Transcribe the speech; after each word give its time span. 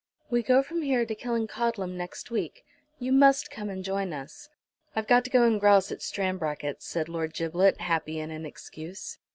"We 0.31 0.41
go 0.41 0.63
from 0.63 0.81
here 0.81 1.05
to 1.05 1.13
Killancodlem 1.13 1.95
next 1.95 2.31
week. 2.31 2.65
You 2.97 3.11
must 3.11 3.51
come 3.51 3.69
and 3.69 3.83
join 3.83 4.13
us." 4.13 4.49
"I've 4.95 5.05
got 5.05 5.23
to 5.25 5.29
go 5.29 5.43
and 5.43 5.59
grouse 5.59 5.91
at 5.91 6.01
Stranbracket's," 6.01 6.83
said 6.83 7.07
Lord 7.07 7.35
Giblet, 7.35 7.79
happy 7.81 8.19
in 8.19 8.31
an 8.31 8.43
excuse. 8.47 9.19